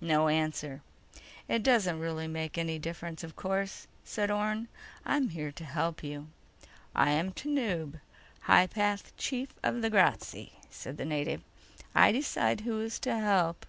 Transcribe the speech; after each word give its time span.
No 0.00 0.28
answer. 0.28 0.80
"It 1.46 1.62
doesn't 1.62 2.00
really 2.00 2.26
make 2.26 2.56
any 2.56 2.78
difference, 2.78 3.22
of 3.22 3.36
course," 3.36 3.86
said 4.02 4.30
Orne. 4.30 4.66
"I'm 5.04 5.28
here 5.28 5.52
to 5.52 5.62
help 5.66 6.02
you." 6.02 6.28
"I 6.94 7.10
am 7.10 7.32
Tanub, 7.34 8.00
High 8.44 8.66
Path 8.66 9.14
Chief 9.18 9.50
of 9.62 9.82
the 9.82 9.90
Grazzi," 9.90 10.52
said 10.70 10.96
the 10.96 11.04
native. 11.04 11.42
"I 11.94 12.12
decide 12.12 12.62
who 12.62 12.80
is 12.80 12.98
to 13.00 13.14
help." 13.14 13.66